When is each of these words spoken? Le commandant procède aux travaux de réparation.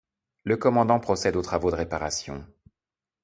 Le 0.45 0.57
commandant 0.57 0.99
procède 0.99 1.35
aux 1.35 1.43
travaux 1.43 1.69
de 1.69 1.75
réparation. 1.75 2.43